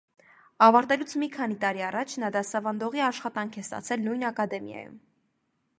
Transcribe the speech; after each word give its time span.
Ավարտելուց 0.67 1.11
մի 1.23 1.27
տարի 1.65 1.85
առաջ 1.89 2.15
նա 2.23 2.33
դասավանդողի 2.37 3.05
աշխատանք 3.11 3.61
է 3.61 3.65
ստացել 3.67 4.05
նույն 4.09 4.29
ակադեմիայում։ 4.33 4.97